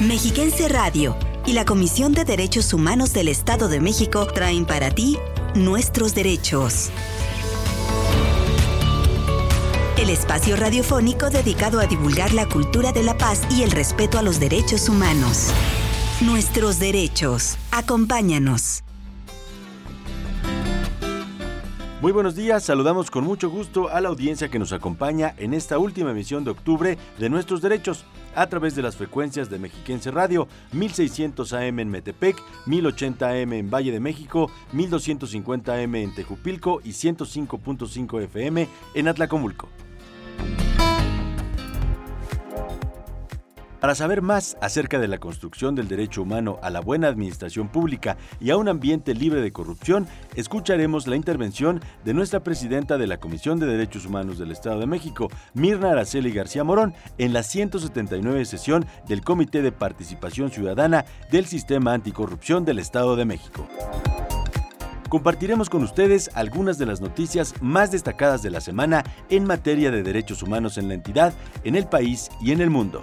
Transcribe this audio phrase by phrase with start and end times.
[0.00, 5.18] Mexiquense Radio y la Comisión de Derechos Humanos del Estado de México traen para ti
[5.54, 6.90] nuestros derechos.
[9.98, 14.22] El espacio radiofónico dedicado a divulgar la cultura de la paz y el respeto a
[14.22, 15.52] los derechos humanos.
[16.22, 17.58] Nuestros derechos.
[17.70, 18.82] Acompáñanos.
[22.00, 25.76] Muy buenos días, saludamos con mucho gusto a la audiencia que nos acompaña en esta
[25.76, 30.48] última emisión de octubre de Nuestros Derechos a través de las frecuencias de Mexiquense Radio,
[30.72, 36.90] 1600 AM en Metepec, 1080 AM en Valle de México, 1250 AM en Tejupilco y
[36.90, 39.68] 105.5 FM en Atlacomulco.
[43.80, 48.18] Para saber más acerca de la construcción del derecho humano a la buena administración pública
[48.38, 53.18] y a un ambiente libre de corrupción, escucharemos la intervención de nuestra presidenta de la
[53.18, 58.44] Comisión de Derechos Humanos del Estado de México, Mirna Araceli García Morón, en la 179
[58.44, 63.66] sesión del Comité de Participación Ciudadana del Sistema Anticorrupción del Estado de México
[65.10, 70.02] compartiremos con ustedes algunas de las noticias más destacadas de la semana en materia de
[70.02, 73.02] derechos humanos en la entidad, en el país y en el mundo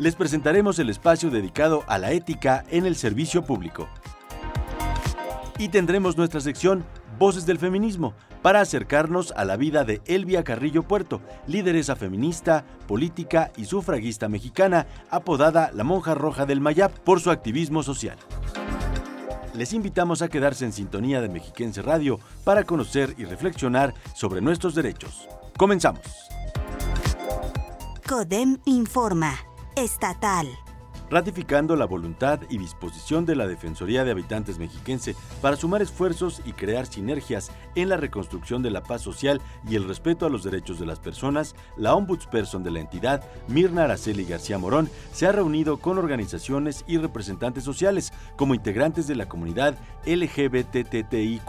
[0.00, 3.86] les presentaremos el espacio dedicado a la ética en el servicio público.
[5.58, 6.86] Y tendremos nuestra sección
[7.18, 13.52] Voces del Feminismo para acercarnos a la vida de Elvia Carrillo Puerto, lideresa feminista, política
[13.58, 18.16] y sufragista mexicana, apodada la Monja Roja del Mayap por su activismo social.
[19.60, 24.74] Les invitamos a quedarse en sintonía de Mexiquense Radio para conocer y reflexionar sobre nuestros
[24.74, 25.28] derechos.
[25.58, 26.00] Comenzamos.
[28.08, 29.34] CODEM informa
[29.76, 30.48] estatal
[31.10, 36.52] ratificando la voluntad y disposición de la Defensoría de Habitantes Mexiquense para sumar esfuerzos y
[36.52, 40.78] crear sinergias en la reconstrucción de la paz social y el respeto a los derechos
[40.78, 45.78] de las personas, la ombudsperson de la entidad, Mirna Araceli García Morón, se ha reunido
[45.78, 49.76] con organizaciones y representantes sociales como integrantes de la comunidad
[50.06, 51.42] LGBTTIQ+,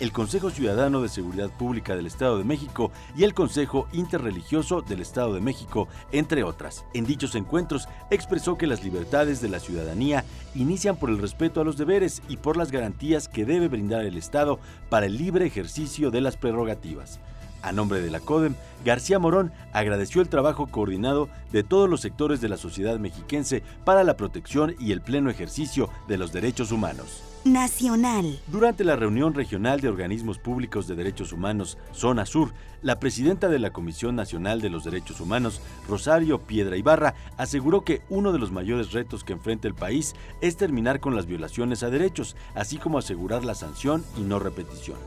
[0.00, 5.00] el Consejo Ciudadano de Seguridad Pública del Estado de México y el Consejo Interreligioso del
[5.00, 6.84] Estado de México, entre otras.
[6.92, 10.24] En dichos encuentros expresó que las libertades de la ciudadanía
[10.56, 14.16] inician por el respeto a los deberes y por las garantías que debe brindar el
[14.16, 14.58] Estado
[14.88, 17.20] para el libre ejercicio de las prerrogativas.
[17.62, 22.40] A nombre de la CODEM, García Morón agradeció el trabajo coordinado de todos los sectores
[22.40, 27.33] de la sociedad mexiquense para la protección y el pleno ejercicio de los derechos humanos.
[27.44, 28.40] Nacional.
[28.46, 33.58] Durante la reunión regional de organismos públicos de derechos humanos Zona Sur, la presidenta de
[33.58, 38.50] la Comisión Nacional de los Derechos Humanos, Rosario Piedra Ibarra, aseguró que uno de los
[38.50, 42.98] mayores retos que enfrenta el país es terminar con las violaciones a derechos, así como
[42.98, 44.98] asegurar la sanción y no repetición.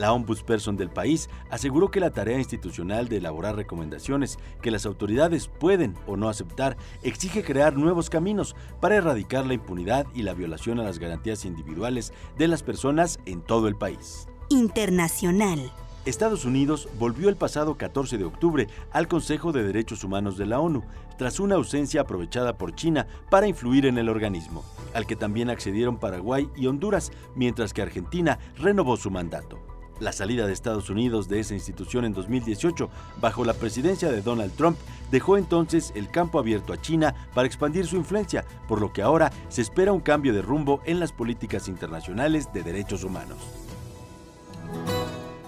[0.00, 5.48] La ombudsperson del país aseguró que la tarea institucional de elaborar recomendaciones que las autoridades
[5.48, 10.80] pueden o no aceptar exige crear nuevos caminos para erradicar la impunidad y la violación
[10.80, 14.26] a las garantías individuales de las personas en todo el país.
[14.48, 15.70] Internacional.
[16.06, 20.60] Estados Unidos volvió el pasado 14 de octubre al Consejo de Derechos Humanos de la
[20.60, 20.82] ONU,
[21.18, 25.98] tras una ausencia aprovechada por China para influir en el organismo, al que también accedieron
[25.98, 29.69] Paraguay y Honduras, mientras que Argentina renovó su mandato.
[30.00, 32.88] La salida de Estados Unidos de esa institución en 2018,
[33.20, 34.78] bajo la presidencia de Donald Trump,
[35.10, 39.30] dejó entonces el campo abierto a China para expandir su influencia, por lo que ahora
[39.50, 43.38] se espera un cambio de rumbo en las políticas internacionales de derechos humanos.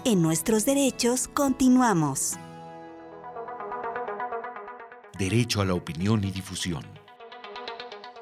[0.05, 2.33] En nuestros derechos continuamos.
[5.17, 6.83] Derecho a la opinión y difusión.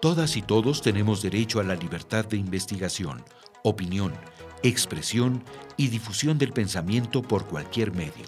[0.02, 3.24] Todas y todos tenemos derecho a la libertad de investigación,
[3.64, 4.14] opinión,
[4.63, 5.44] expresión
[5.77, 8.25] y difusión del pensamiento por cualquier medio.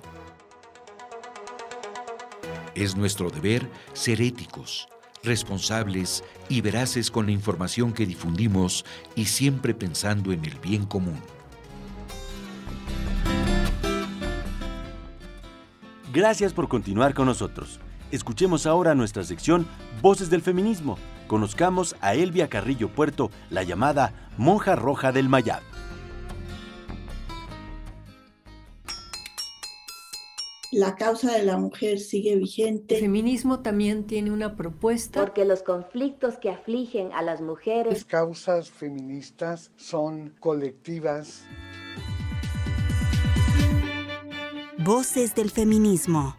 [2.76, 4.88] Es nuestro deber ser éticos,
[5.24, 8.84] responsables y veraces con la información que difundimos
[9.16, 11.20] y siempre pensando en el bien común.
[16.12, 17.80] Gracias por continuar con nosotros.
[18.12, 19.66] Escuchemos ahora nuestra sección
[20.02, 21.00] Voces del Feminismo.
[21.26, 25.73] Conozcamos a Elvia Carrillo Puerto, la llamada Monja Roja del Mayab.
[30.74, 32.96] La causa de la mujer sigue vigente.
[32.96, 35.22] El feminismo también tiene una propuesta.
[35.22, 37.94] Porque los conflictos que afligen a las mujeres.
[37.94, 41.46] Las causas feministas son colectivas.
[44.80, 46.36] Voces del feminismo.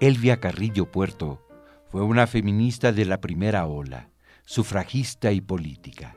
[0.00, 1.46] Elvia Carrillo Puerto
[1.86, 4.10] fue una feminista de la primera ola,
[4.44, 6.16] sufragista y política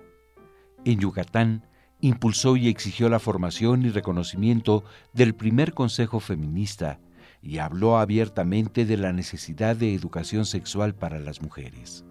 [0.85, 1.65] en Yucatán
[1.99, 4.83] impulsó y exigió la formación y reconocimiento
[5.13, 6.99] del primer Consejo Feminista
[7.41, 12.05] y habló abiertamente de la necesidad de educación sexual para las mujeres.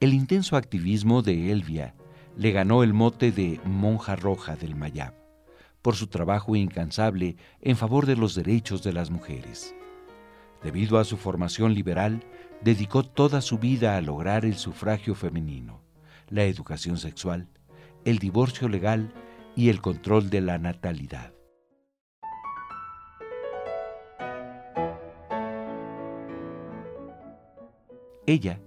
[0.00, 1.94] El intenso activismo de Elvia
[2.36, 5.14] le ganó el mote de monja roja del Mayab
[5.80, 9.74] por su trabajo incansable en favor de los derechos de las mujeres.
[10.62, 12.22] Debido a su formación liberal,
[12.62, 15.80] dedicó toda su vida a lograr el sufragio femenino,
[16.28, 17.48] la educación sexual,
[18.04, 19.12] el divorcio legal
[19.56, 21.32] y el control de la natalidad.
[28.24, 28.60] Ella,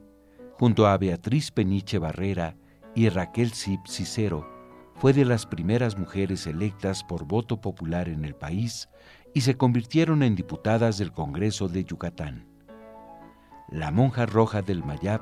[0.59, 2.57] junto a Beatriz Peniche Barrera
[2.93, 4.45] y Raquel Zip Cicero,
[4.95, 8.89] fue de las primeras mujeres electas por voto popular en el país
[9.35, 12.47] y se convirtieron en diputadas del Congreso de Yucatán.
[13.69, 15.19] La monja roja del Mayab,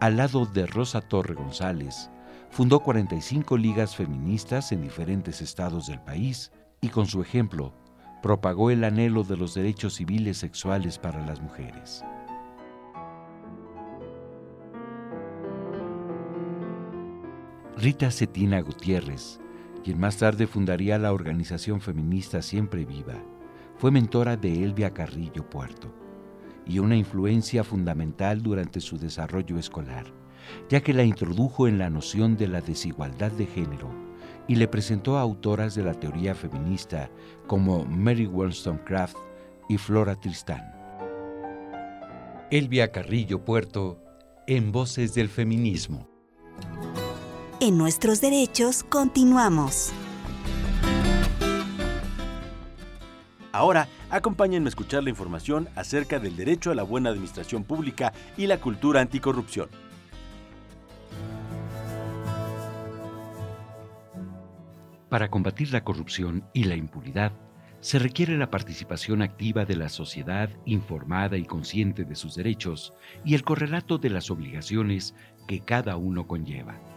[0.00, 2.10] al lado de Rosa Torre González,
[2.50, 6.50] fundó 45 ligas feministas en diferentes estados del país
[6.80, 7.74] y con su ejemplo
[8.22, 12.02] propagó el anhelo de los derechos civiles sexuales para las mujeres.
[17.76, 19.40] Rita Cetina Gutiérrez,
[19.84, 23.22] quien más tarde fundaría la organización feminista Siempre Viva,
[23.78, 25.92] fue mentora de Elvia Carrillo Puerto
[26.66, 30.06] y una influencia fundamental durante su desarrollo escolar,
[30.68, 33.90] ya que la introdujo en la noción de la desigualdad de género
[34.48, 37.10] y le presentó a autoras de la teoría feminista
[37.46, 39.16] como Mary Wollstonecraft
[39.68, 40.62] y Flora Tristán.
[42.50, 43.98] Elvia Carrillo Puerto
[44.46, 46.08] en Voces del Feminismo.
[47.60, 49.92] En nuestros derechos continuamos.
[53.52, 58.46] Ahora, acompáñenme a escuchar la información acerca del derecho a la buena administración pública y
[58.46, 59.68] la cultura anticorrupción.
[65.10, 67.32] Para combatir la corrupción y la impunidad,
[67.80, 73.34] se requiere la participación activa de la sociedad informada y consciente de sus derechos y
[73.34, 75.14] el correlato de las obligaciones
[75.46, 76.91] que cada uno conlleva.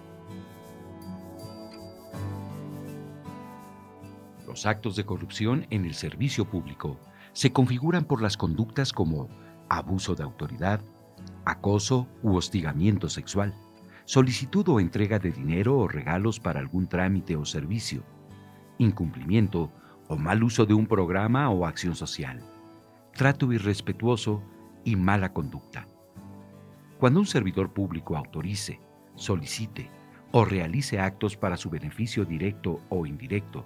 [4.56, 6.98] Los actos de corrupción en el servicio público
[7.34, 9.28] se configuran por las conductas como
[9.68, 10.80] abuso de autoridad,
[11.44, 13.54] acoso u hostigamiento sexual,
[14.06, 18.06] solicitud o entrega de dinero o regalos para algún trámite o servicio,
[18.78, 19.74] incumplimiento
[20.08, 22.40] o mal uso de un programa o acción social,
[23.14, 24.42] trato irrespetuoso
[24.86, 25.86] y mala conducta.
[26.98, 28.80] Cuando un servidor público autorice,
[29.16, 29.92] solicite
[30.32, 33.66] o realice actos para su beneficio directo o indirecto,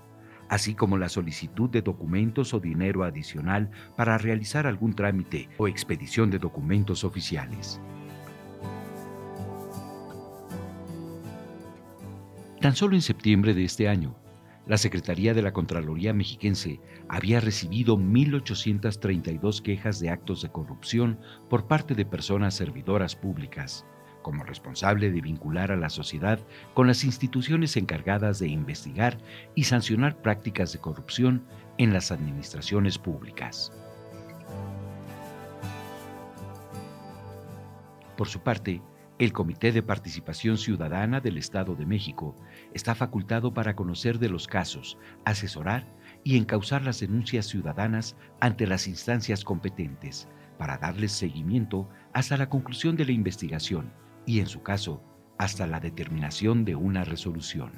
[0.50, 6.30] así como la solicitud de documentos o dinero adicional para realizar algún trámite o expedición
[6.31, 7.80] de documentos oficiales.
[12.60, 14.18] Tan solo en septiembre de este año,
[14.68, 21.19] la Secretaría de la Contraloría Mexiquense había recibido 1.832 quejas de actos de corrupción
[21.50, 23.86] por parte de personas servidoras públicas,
[24.21, 26.39] como responsable de vincular a la sociedad
[26.74, 29.18] con las instituciones encargadas de investigar
[29.56, 31.44] y sancionar prácticas de corrupción
[31.77, 33.71] en las administraciones públicas.
[38.18, 38.81] Por su parte,
[39.17, 42.36] el Comité de Participación Ciudadana del Estado de México
[42.74, 45.86] está facultado para conocer de los casos, asesorar
[46.24, 50.27] y encauzar las denuncias ciudadanas ante las instancias competentes
[50.58, 53.91] para darles seguimiento hasta la conclusión de la investigación
[54.29, 55.01] y, en su caso,
[55.39, 57.71] hasta la determinación de una resolución.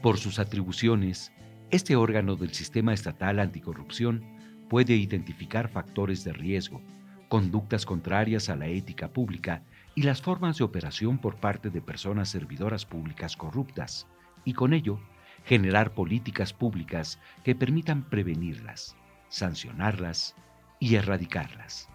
[0.00, 1.30] Por sus atribuciones,
[1.70, 4.24] este órgano del Sistema Estatal Anticorrupción
[4.70, 6.80] puede identificar factores de riesgo,
[7.28, 9.64] conductas contrarias a la ética pública
[9.94, 14.06] y las formas de operación por parte de personas servidoras públicas corruptas,
[14.42, 14.98] y con ello
[15.44, 18.96] generar políticas públicas que permitan prevenirlas,
[19.28, 20.34] sancionarlas
[20.82, 21.88] y erradicarlas.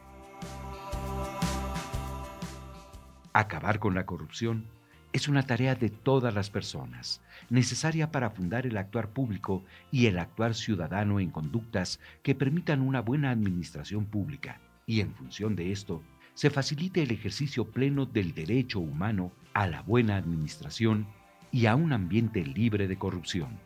[3.33, 4.63] Acabar con la corrupción
[5.11, 10.17] es una tarea de todas las personas, necesaria para fundar el actuar público y el
[10.17, 16.01] actuar ciudadano en conductas que permitan una buena administración pública y en función de esto,
[16.33, 21.07] se facilite el ejercicio pleno del derecho humano a la buena administración
[21.51, 23.59] y a un ambiente libre de corrupción.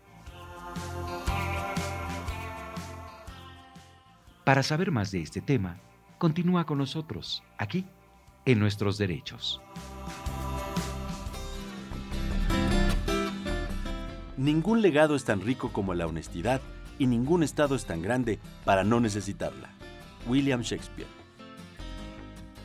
[4.52, 5.80] Para saber más de este tema,
[6.18, 7.86] continúa con nosotros, aquí,
[8.44, 9.62] en Nuestros Derechos.
[14.36, 16.60] Ningún legado es tan rico como la honestidad
[17.00, 19.70] y ningún Estado es tan grande para no necesitarla.
[20.28, 21.21] William Shakespeare.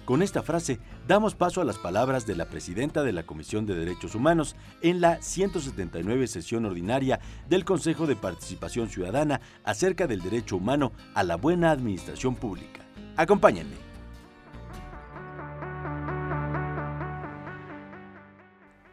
[0.07, 3.75] Con esta frase damos paso a las palabras de la presidenta de la Comisión de
[3.75, 10.59] Derechos Humanos en la 179 sesión ordinaria del Consejo de Participación Ciudadana acerca del derecho
[10.59, 12.83] humano a la buena administración pública.
[13.17, 13.75] Acompáñenme.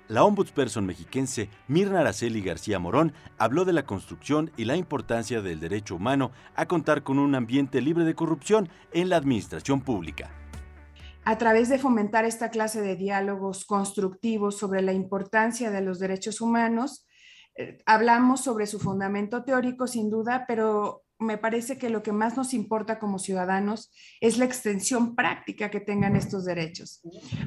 [0.08, 5.60] La ombudsperson mexiquense Mirna Araceli García Morón habló de la construcción y la importancia del
[5.60, 10.43] derecho humano a contar con un ambiente libre de corrupción en la administración pública.
[11.26, 16.42] A través de fomentar esta clase de diálogos constructivos sobre la importancia de los derechos
[16.42, 17.08] humanos,
[17.56, 22.36] eh, hablamos sobre su fundamento teórico sin duda, pero me parece que lo que más
[22.36, 27.02] nos importa como ciudadanos es la extensión práctica que tengan estos derechos.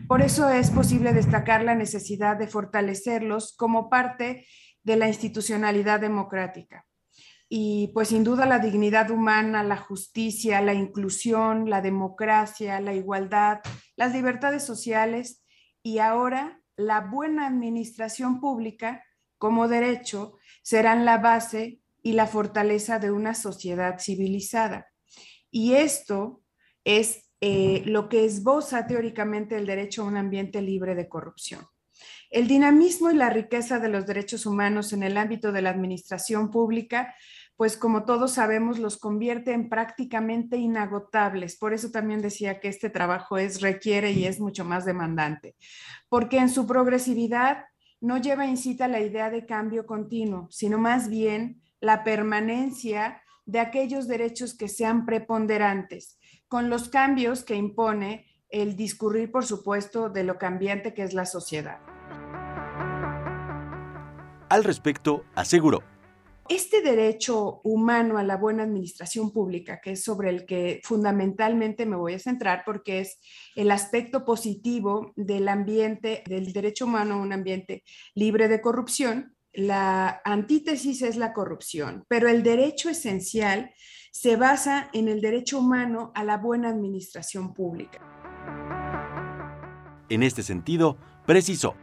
[0.09, 4.47] Por eso es posible destacar la necesidad de fortalecerlos como parte
[4.83, 6.86] de la institucionalidad democrática.
[7.49, 13.61] Y pues sin duda la dignidad humana, la justicia, la inclusión, la democracia, la igualdad,
[13.95, 15.45] las libertades sociales
[15.83, 19.05] y ahora la buena administración pública
[19.39, 24.89] como derecho serán la base y la fortaleza de una sociedad civilizada.
[25.51, 26.43] Y esto
[26.85, 31.67] es eh, lo que esboza teóricamente el derecho a un ambiente libre de corrupción.
[32.37, 36.51] El dinamismo y la riqueza de los derechos humanos en el ámbito de la administración
[36.51, 37.15] pública,
[37.57, 41.57] pues como todos sabemos, los convierte en prácticamente inagotables.
[41.57, 45.57] Por eso también decía que este trabajo es, requiere y es mucho más demandante,
[46.11, 47.65] porque en su progresividad
[48.03, 54.09] no lleva incita la idea de cambio continuo, sino más bien la permanencia de aquellos
[54.09, 60.37] derechos que sean preponderantes, con los cambios que impone el discurrir, por supuesto, de lo
[60.37, 61.96] cambiante que es la sociedad.
[64.49, 65.83] Al respecto, aseguró.
[66.49, 71.97] Este derecho humano a la buena administración pública, que es sobre el que fundamentalmente me
[71.97, 73.19] voy a centrar porque es
[73.57, 77.83] el aspecto positivo del ambiente, del derecho humano a un ambiente
[78.15, 83.73] libre de corrupción, la antítesis es la corrupción, pero el derecho esencial
[84.13, 88.01] se basa en el derecho humano a la buena administración pública.
[90.09, 91.75] En este sentido, precisó.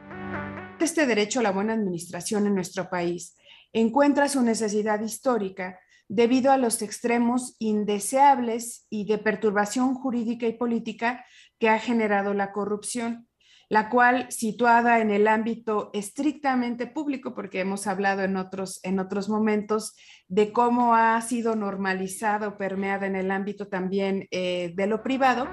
[0.79, 3.35] Este derecho a la buena administración en nuestro país
[3.71, 11.25] encuentra su necesidad histórica debido a los extremos indeseables y de perturbación jurídica y política
[11.59, 13.27] que ha generado la corrupción
[13.73, 19.29] la cual situada en el ámbito estrictamente público, porque hemos hablado en otros, en otros
[19.29, 19.95] momentos
[20.27, 25.47] de cómo ha sido normalizada o permeada en el ámbito también eh, de lo privado,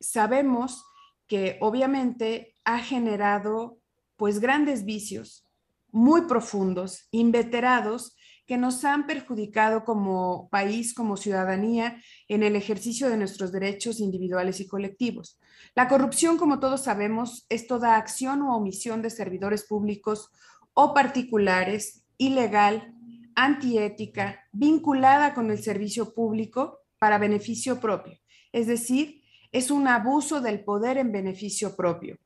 [0.00, 0.84] sabemos
[1.26, 3.78] que obviamente ha generado
[4.16, 5.44] pues grandes vicios
[5.90, 8.16] muy profundos, inveterados,
[8.46, 14.60] que nos han perjudicado como país, como ciudadanía, en el ejercicio de nuestros derechos individuales
[14.60, 15.38] y colectivos.
[15.74, 20.30] La corrupción, como todos sabemos, es toda acción o omisión de servidores públicos
[20.74, 22.92] o particulares, ilegal,
[23.34, 28.18] antiética, vinculada con el servicio público para beneficio propio.
[28.52, 29.22] Es decir,
[29.54, 32.18] es un abuso del poder en beneficio propio.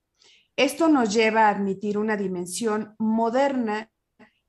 [0.57, 3.91] Esto nos lleva a admitir una dimensión moderna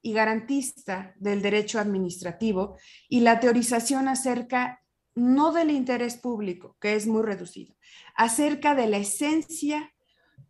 [0.01, 2.77] y garantista del derecho administrativo
[3.09, 4.81] y la teorización acerca
[5.13, 7.75] no del interés público, que es muy reducido,
[8.15, 9.93] acerca de la esencia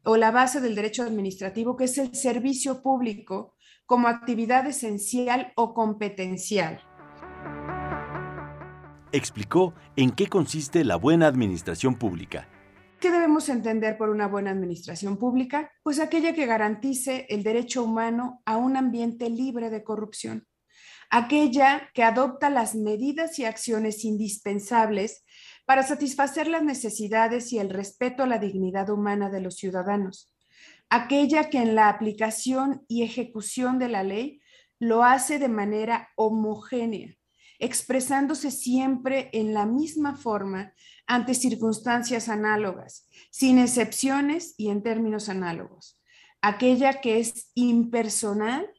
[0.03, 3.55] o la base del derecho administrativo, que es el servicio público
[3.87, 6.79] como actividad esencial o competencial.
[9.11, 12.47] Explicó en qué consiste la buena administración pública.
[12.99, 15.71] ¿Qué debemos entender por una buena administración pública?
[15.81, 20.45] Pues aquella que garantice el derecho humano a un ambiente libre de corrupción,
[21.09, 25.25] aquella que adopta las medidas y acciones indispensables
[25.65, 30.31] para satisfacer las necesidades y el respeto a la dignidad humana de los ciudadanos,
[30.89, 34.39] aquella que en la aplicación y ejecución de la ley
[34.77, 37.18] lo hace de manera homogénea,
[37.59, 40.73] expresándose siempre en la misma forma
[41.05, 45.99] ante circunstancias análogas, sin excepciones y en términos análogos.
[46.41, 48.71] Aquella que es impersonal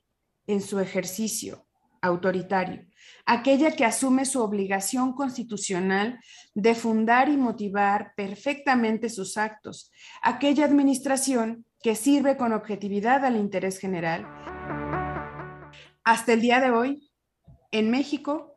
[0.46, 1.66] en su ejercicio
[2.02, 2.86] autoritario,
[3.26, 6.18] aquella que asume su obligación constitucional
[6.54, 13.78] de fundar y motivar perfectamente sus actos, aquella administración que sirve con objetividad al interés
[13.78, 14.26] general.
[16.04, 17.10] Hasta el día de hoy,
[17.70, 18.49] en México,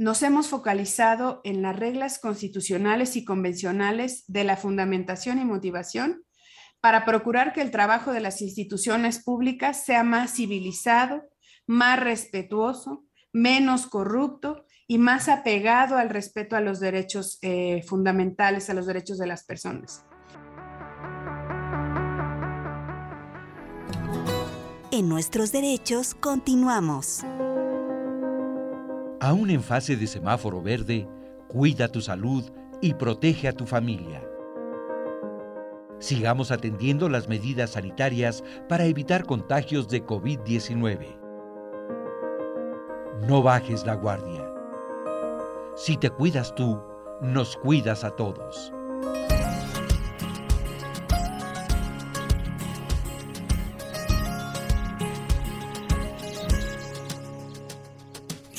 [0.00, 6.24] nos hemos focalizado en las reglas constitucionales y convencionales de la fundamentación y motivación
[6.80, 11.28] para procurar que el trabajo de las instituciones públicas sea más civilizado,
[11.66, 13.04] más respetuoso,
[13.34, 19.18] menos corrupto y más apegado al respeto a los derechos eh, fundamentales, a los derechos
[19.18, 20.06] de las personas.
[24.90, 27.22] En nuestros derechos continuamos.
[29.20, 31.06] Aún en fase de semáforo verde,
[31.46, 32.42] cuida tu salud
[32.80, 34.26] y protege a tu familia.
[35.98, 41.18] Sigamos atendiendo las medidas sanitarias para evitar contagios de COVID-19.
[43.28, 44.50] No bajes la guardia.
[45.76, 46.80] Si te cuidas tú,
[47.20, 48.72] nos cuidas a todos.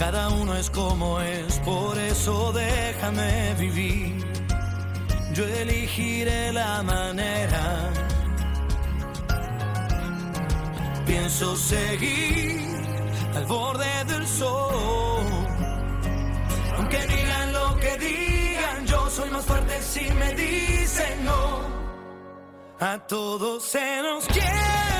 [0.00, 4.24] cada uno es como es, por eso déjame vivir.
[5.34, 7.90] Yo elegiré la manera.
[11.06, 12.62] Pienso seguir
[13.34, 15.22] al borde del sol.
[16.78, 21.44] Aunque digan lo que digan, yo soy más fuerte si me dicen no.
[22.80, 24.99] A todos se nos quiebra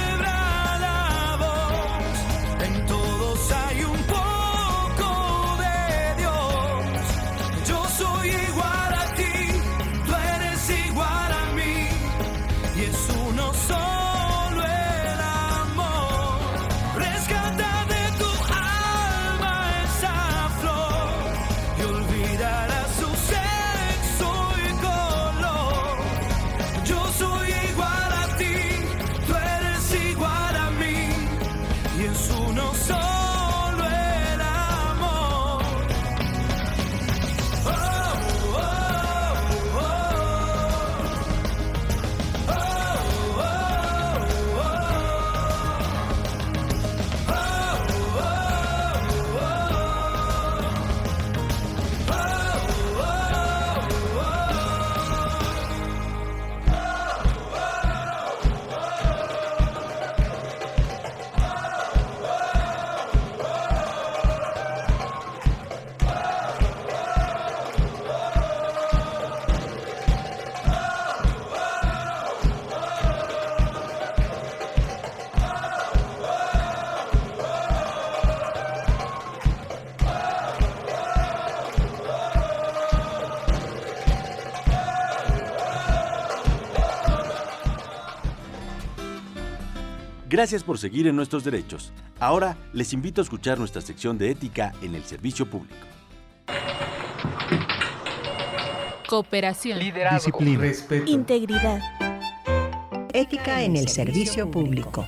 [32.31, 33.20] tu não.
[90.31, 91.91] Gracias por seguir en nuestros derechos.
[92.17, 95.75] Ahora les invito a escuchar nuestra sección de ética en el servicio público.
[99.09, 99.77] Cooperación.
[99.77, 100.39] Liderazgo.
[100.39, 100.61] Disciplina.
[100.61, 101.11] Respeto.
[101.11, 101.81] Integridad.
[103.13, 105.05] Ética en el servicio público.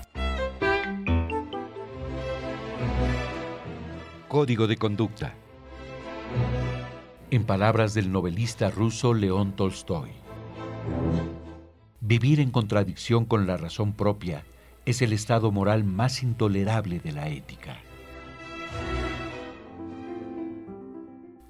[4.27, 5.35] Código de conducta.
[7.31, 10.11] en palabras del novelista ruso León Tolstoy.
[12.01, 14.43] Vivir en contradicción con la razón propia
[14.85, 17.77] es el estado moral más intolerable de la ética.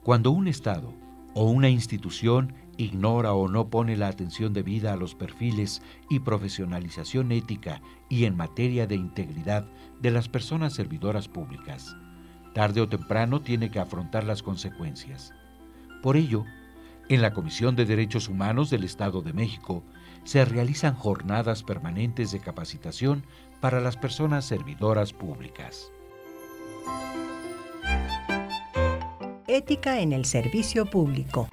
[0.03, 0.93] Cuando un Estado
[1.33, 7.31] o una institución ignora o no pone la atención debida a los perfiles y profesionalización
[7.31, 9.65] ética y en materia de integridad
[10.01, 11.95] de las personas servidoras públicas,
[12.53, 15.33] tarde o temprano tiene que afrontar las consecuencias.
[16.01, 16.45] Por ello,
[17.09, 19.83] en la Comisión de Derechos Humanos del Estado de México
[20.23, 23.23] se realizan jornadas permanentes de capacitación
[23.59, 25.91] para las personas servidoras públicas.
[29.47, 31.47] Ética en el servicio público.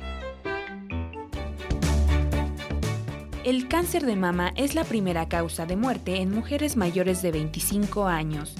[3.44, 8.06] El cáncer de mama es la primera causa de muerte en mujeres mayores de 25
[8.06, 8.54] años.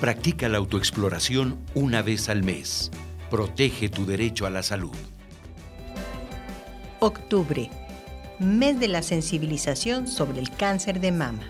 [0.00, 2.90] Practica la autoexploración una vez al mes.
[3.30, 4.96] Protege tu derecho a la salud.
[7.02, 7.70] Octubre,
[8.38, 11.40] mes de la sensibilización sobre el cáncer de mama.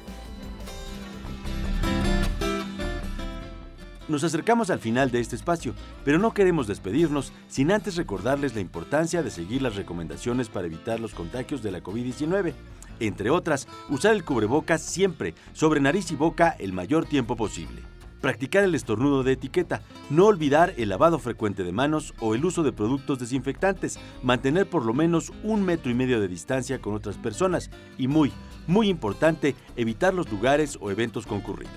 [4.07, 8.61] Nos acercamos al final de este espacio, pero no queremos despedirnos sin antes recordarles la
[8.61, 12.55] importancia de seguir las recomendaciones para evitar los contagios de la COVID-19.
[13.01, 17.83] Entre otras, usar el cubrebocas siempre, sobre nariz y boca, el mayor tiempo posible.
[18.21, 22.63] Practicar el estornudo de etiqueta, no olvidar el lavado frecuente de manos o el uso
[22.63, 27.17] de productos desinfectantes, mantener por lo menos un metro y medio de distancia con otras
[27.17, 28.33] personas y muy,
[28.67, 31.75] muy importante, evitar los lugares o eventos concurridos.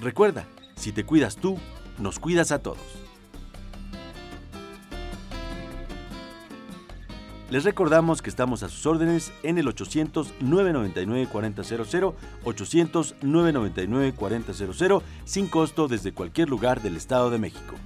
[0.00, 1.56] Recuerda, si te cuidas tú,
[1.98, 3.03] nos cuidas a todos.
[7.54, 12.14] Les recordamos que estamos a sus órdenes en el 800-999-4000,
[12.44, 17.76] 800-999-4000, sin costo desde cualquier lugar del Estado de México.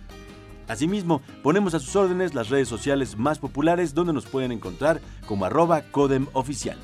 [0.69, 5.45] Asimismo, ponemos a sus órdenes las redes sociales más populares donde nos pueden encontrar como
[5.45, 6.79] arroba Codem Oficial.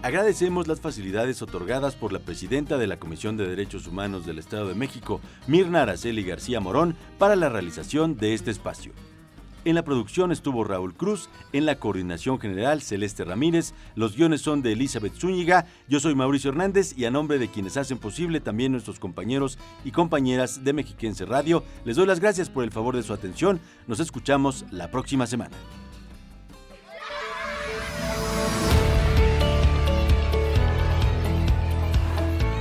[0.00, 4.68] Agradecemos las facilidades otorgadas por la presidenta de la Comisión de Derechos Humanos del Estado
[4.68, 8.94] de México, Mirna Araceli García Morón, para la realización de este espacio.
[9.66, 14.62] En la producción estuvo Raúl Cruz, en la coordinación general Celeste Ramírez, los guiones son
[14.62, 18.72] de Elizabeth Zúñiga, yo soy Mauricio Hernández y a nombre de quienes hacen posible también
[18.72, 23.02] nuestros compañeros y compañeras de Mexiquense Radio, les doy las gracias por el favor de
[23.02, 25.56] su atención, nos escuchamos la próxima semana.